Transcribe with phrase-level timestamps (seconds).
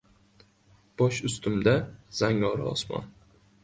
[1.03, 1.77] Bosh ustimda
[2.23, 3.11] zangori osmon